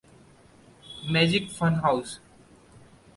Magic 1.11 1.51
Funhouse! 1.51 2.17